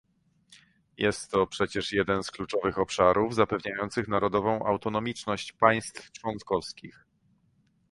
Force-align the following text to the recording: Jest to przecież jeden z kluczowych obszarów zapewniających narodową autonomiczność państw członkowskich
Jest 0.97 1.31
to 1.31 1.47
przecież 1.47 1.93
jeden 1.93 2.23
z 2.23 2.31
kluczowych 2.31 2.79
obszarów 2.79 3.35
zapewniających 3.35 4.07
narodową 4.07 4.65
autonomiczność 4.65 5.51
państw 5.51 6.11
członkowskich 6.11 7.05